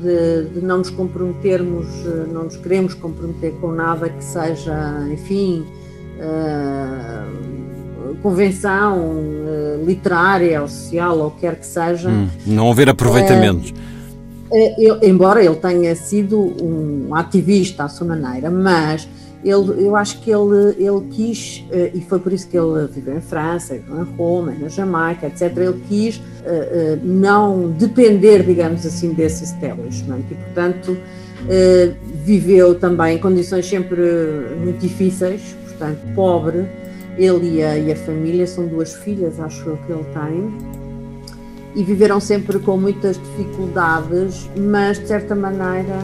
de, 0.00 0.48
de, 0.54 0.64
não 0.64 0.78
nos 0.78 0.88
comprometermos, 0.88 1.86
eh, 2.06 2.26
não 2.32 2.44
nos 2.44 2.56
queremos 2.56 2.94
comprometer 2.94 3.52
com 3.60 3.72
nada 3.72 4.08
que 4.08 4.24
seja, 4.24 5.06
enfim, 5.12 5.66
uh, 6.20 8.14
convenção 8.22 8.98
uh, 8.98 9.84
literária 9.84 10.60
ou 10.60 10.68
social 10.68 11.18
ou 11.18 11.30
quer 11.30 11.56
que 11.56 11.66
seja. 11.66 12.08
Hum, 12.08 12.28
não 12.46 12.70
haver 12.70 12.88
aproveitamentos. 12.88 13.72
embora 15.02 15.42
ele 15.42 15.56
tenha 15.56 15.94
sido 15.94 16.54
um 16.62 17.14
ativista 17.14 17.84
à 17.84 17.88
sua 17.88 18.06
maneira, 18.06 18.50
mas 18.50 19.08
ele, 19.42 19.86
eu 19.86 19.96
acho 19.96 20.20
que 20.20 20.30
ele, 20.30 20.74
ele 20.76 21.00
quis, 21.10 21.64
e 21.94 22.00
foi 22.02 22.18
por 22.18 22.30
isso 22.30 22.46
que 22.46 22.58
ele 22.58 22.86
viveu 22.88 23.16
em 23.16 23.22
França, 23.22 23.74
em 23.74 23.82
Roma, 24.16 24.52
na 24.52 24.68
Jamaica, 24.68 25.28
etc. 25.28 25.56
Ele 25.56 25.80
quis 25.88 26.20
não 27.02 27.70
depender, 27.70 28.42
digamos 28.42 28.84
assim, 28.84 29.14
desse 29.14 29.44
establishment 29.44 30.24
e, 30.30 30.34
portanto, 30.34 30.94
viveu 32.22 32.74
também 32.74 33.16
em 33.16 33.18
condições 33.18 33.64
sempre 33.66 34.02
muito 34.62 34.78
difíceis, 34.80 35.56
portanto, 35.80 36.14
pobre. 36.14 36.68
Ele 37.18 37.56
e 37.56 37.62
a, 37.62 37.76
e 37.76 37.92
a 37.92 37.96
família, 37.96 38.46
são 38.46 38.66
duas 38.66 38.94
filhas, 38.94 39.40
acho 39.40 39.68
eu 39.68 39.76
que 39.78 39.92
ele 39.92 40.04
tem, 40.04 40.56
e 41.74 41.82
viveram 41.82 42.20
sempre 42.20 42.58
com 42.60 42.76
muitas 42.76 43.18
dificuldades, 43.18 44.48
mas 44.56 44.98
de 44.98 45.08
certa 45.08 45.34
maneira 45.34 45.98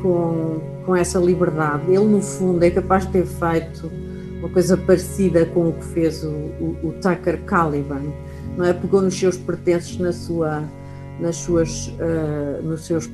com 0.00 0.60
com 0.88 0.96
essa 0.96 1.18
liberdade. 1.18 1.82
Ele, 1.88 2.06
no 2.06 2.22
fundo, 2.22 2.64
é 2.64 2.70
capaz 2.70 3.04
de 3.04 3.12
ter 3.12 3.26
feito 3.26 3.92
uma 4.38 4.48
coisa 4.48 4.74
parecida 4.74 5.44
com 5.44 5.68
o 5.68 5.72
que 5.74 5.84
fez 5.84 6.24
o, 6.24 6.30
o, 6.30 6.78
o 6.82 6.92
Tucker 7.02 7.42
Caliban, 7.44 8.00
não 8.56 8.64
é? 8.64 8.72
Pegou 8.72 9.02
nos 9.02 9.18
seus 9.18 9.36
pertences, 9.36 9.98
na 9.98 10.14
sua, 10.14 10.64
nas 11.20 11.36
suas, 11.36 11.88
uh, 11.88 12.62
nos 12.62 12.86
seus 12.86 13.06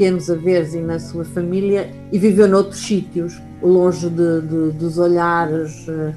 pequenos 0.00 0.30
haveres 0.30 0.72
e 0.72 0.80
na 0.80 0.98
sua 0.98 1.26
família 1.26 1.90
e 2.10 2.18
viveu 2.18 2.48
noutros 2.48 2.80
sítios, 2.80 3.38
longe 3.62 4.08
de, 4.08 4.40
de, 4.40 4.72
dos 4.72 4.96
olhares, 4.96 5.86
uh, 5.88 6.14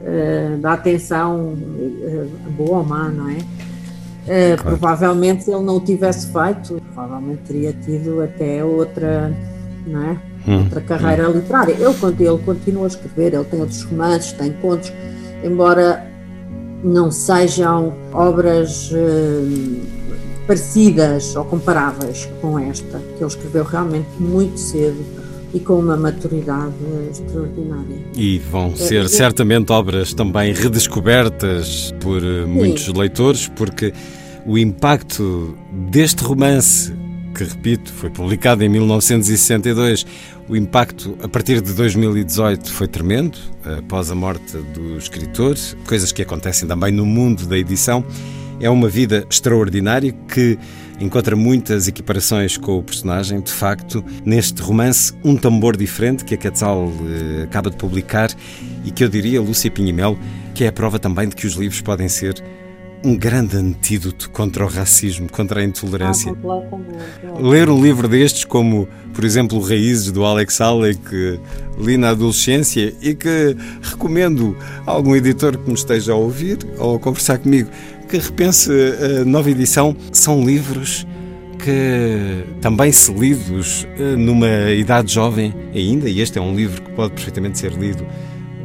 uh, 0.00 0.58
da 0.58 0.72
atenção 0.72 1.54
boa 2.56 2.78
ou 2.78 2.84
má, 2.84 3.10
não 3.10 3.28
é? 3.28 3.36
Claro. 4.56 4.62
Provavelmente, 4.62 5.44
se 5.44 5.50
ele 5.50 5.62
não 5.62 5.76
o 5.76 5.80
tivesse 5.80 6.32
feito, 6.32 6.82
provavelmente 6.94 7.42
teria 7.46 7.72
tido 7.72 8.22
até 8.22 8.64
outra, 8.64 9.30
não 9.86 10.02
é? 10.02 10.16
hum. 10.46 10.64
outra 10.64 10.80
carreira 10.80 11.28
hum. 11.28 11.32
literária. 11.34 11.72
Ele, 11.72 11.84
ele 11.84 12.38
continua 12.38 12.84
a 12.84 12.86
escrever, 12.86 13.34
ele 13.34 13.44
tem 13.44 13.60
outros 13.60 13.82
romances, 13.82 14.32
tem 14.32 14.52
contos, 14.54 14.90
embora 15.44 16.06
não 16.82 17.10
sejam 17.10 17.92
obras 18.12 18.90
parecidas 20.48 21.36
ou 21.36 21.44
comparáveis 21.44 22.26
com 22.40 22.58
esta, 22.58 22.98
que 22.98 23.22
ele 23.22 23.26
escreveu 23.26 23.64
realmente 23.64 24.08
muito 24.18 24.58
cedo 24.58 25.04
e 25.52 25.60
com 25.60 25.74
uma 25.74 25.96
maturidade 25.96 26.74
extraordinária. 27.10 28.02
E 28.16 28.38
vão 28.38 28.74
ser 28.74 29.04
é, 29.04 29.08
certamente 29.08 29.70
obras 29.70 30.14
também 30.14 30.54
redescobertas 30.54 31.94
por 32.00 32.22
eh, 32.22 32.46
muitos 32.46 32.86
sim. 32.86 32.92
leitores, 32.92 33.48
porque 33.48 33.92
o 34.46 34.56
impacto 34.56 35.56
deste 35.90 36.24
romance 36.24 36.92
que 37.34 37.44
repito, 37.44 37.92
foi 37.92 38.10
publicado 38.10 38.64
em 38.64 38.68
1962. 38.68 40.04
O 40.48 40.56
impacto 40.56 41.16
a 41.22 41.28
partir 41.28 41.60
de 41.60 41.72
2018 41.72 42.72
foi 42.72 42.88
tremendo, 42.88 43.38
após 43.78 44.10
a 44.10 44.14
morte 44.14 44.56
do 44.74 44.96
escritor, 44.96 45.56
coisas 45.86 46.10
que 46.10 46.22
acontecem 46.22 46.66
também 46.66 46.90
no 46.90 47.06
mundo 47.06 47.46
da 47.46 47.56
edição. 47.56 48.04
É 48.60 48.68
uma 48.68 48.88
vida 48.88 49.26
extraordinária 49.30 50.12
que 50.12 50.58
encontra 51.00 51.36
muitas 51.36 51.86
equiparações 51.86 52.56
com 52.56 52.78
o 52.78 52.82
personagem. 52.82 53.40
De 53.40 53.52
facto, 53.52 54.04
neste 54.24 54.60
romance, 54.60 55.12
um 55.24 55.36
tambor 55.36 55.76
diferente 55.76 56.24
que 56.24 56.34
a 56.34 56.36
Quetzal 56.36 56.90
eh, 57.06 57.44
acaba 57.44 57.70
de 57.70 57.76
publicar 57.76 58.30
e 58.84 58.90
que 58.90 59.04
eu 59.04 59.08
diria, 59.08 59.40
Lúcia 59.40 59.70
Pinhimel, 59.70 60.18
que 60.54 60.64
é 60.64 60.68
a 60.68 60.72
prova 60.72 60.98
também 60.98 61.28
de 61.28 61.36
que 61.36 61.46
os 61.46 61.54
livros 61.54 61.80
podem 61.80 62.08
ser 62.08 62.42
um 63.04 63.16
grande 63.16 63.56
antídoto 63.56 64.28
contra 64.30 64.64
o 64.64 64.68
racismo, 64.68 65.30
contra 65.30 65.60
a 65.60 65.64
intolerância. 65.64 66.34
Ah, 66.44 67.38
Ler 67.40 67.70
um 67.70 67.80
livro 67.80 68.08
destes, 68.08 68.44
como, 68.44 68.88
por 69.14 69.24
exemplo, 69.24 69.60
Raízes, 69.60 70.10
do 70.10 70.24
Alex 70.24 70.60
Haley, 70.60 70.96
que 70.96 71.38
li 71.78 71.96
na 71.96 72.08
adolescência 72.08 72.92
e 73.00 73.14
que 73.14 73.56
recomendo 73.82 74.56
a 74.84 74.90
algum 74.90 75.14
editor 75.14 75.56
que 75.56 75.68
me 75.68 75.74
esteja 75.74 76.12
a 76.12 76.16
ouvir 76.16 76.58
ou 76.78 76.96
a 76.96 76.98
conversar 76.98 77.38
comigo 77.38 77.70
que 78.08 78.16
repense 78.16 78.70
a 79.20 79.24
nova 79.24 79.50
edição, 79.50 79.94
são 80.12 80.44
livros 80.44 81.06
que 81.62 82.44
também 82.60 82.90
se 82.90 83.12
lidos 83.12 83.86
eh, 83.98 84.16
numa 84.16 84.70
idade 84.70 85.12
jovem 85.12 85.52
ainda, 85.74 86.08
e 86.08 86.20
este 86.20 86.38
é 86.38 86.40
um 86.40 86.54
livro 86.54 86.80
que 86.80 86.90
pode 86.92 87.12
perfeitamente 87.14 87.58
ser 87.58 87.72
lido 87.72 88.06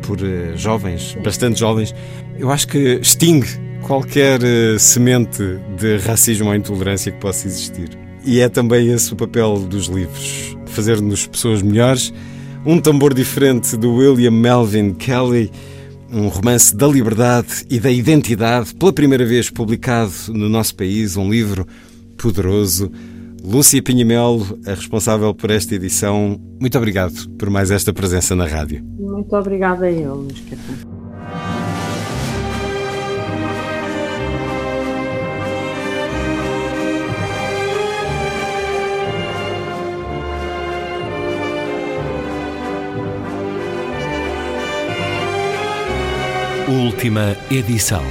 por 0.04 0.18
eh, 0.24 0.54
jovens, 0.56 1.18
bastante 1.24 1.60
jovens, 1.60 1.94
eu 2.38 2.50
acho 2.52 2.68
que 2.68 3.00
extingue 3.02 3.50
qualquer 3.82 4.40
semente 4.80 5.44
de 5.78 5.98
racismo 5.98 6.50
ou 6.50 6.56
intolerância 6.56 7.12
que 7.12 7.20
possa 7.20 7.48
existir. 7.48 7.90
E 8.26 8.40
é 8.40 8.48
também 8.48 8.90
esse 8.90 9.12
o 9.12 9.16
papel 9.16 9.60
dos 9.60 9.88
livros, 9.88 10.58
fazer-nos 10.68 11.28
pessoas 11.28 11.62
melhores. 11.62 12.14
Um 12.66 12.80
tambor 12.80 13.14
diferente 13.14 13.76
do 13.76 13.94
William 13.96 14.32
Melvin 14.32 14.94
Kelly, 14.94 15.52
um 16.14 16.28
romance 16.28 16.76
da 16.76 16.88
liberdade 16.88 17.66
e 17.70 17.80
da 17.80 17.92
identidade, 17.92 18.76
pela 18.76 18.94
primeira 18.94 19.26
vez 19.26 19.50
publicado 19.50 20.14
no 20.30 20.48
nosso 20.48 20.76
país, 20.76 21.18
um 21.18 21.30
livro 21.30 21.66
poderoso. 22.18 22.92
Lúcia 23.44 23.82
Pinhamelo, 23.82 24.60
a 24.66 24.70
responsável 24.70 25.34
por 25.34 25.50
esta 25.50 25.76
edição, 25.76 26.40
muito 26.62 26.78
obrigado 26.78 27.28
por 27.38 27.50
mais 27.50 27.72
esta 27.72 27.92
presença 27.92 28.36
na 28.36 28.46
rádio. 28.46 28.82
Muito 28.98 29.36
obrigada 29.36 29.86
a 29.86 29.92
eu, 29.92 30.16
Luís 30.16 30.40
Última 46.74 47.38
edição. 47.52 48.04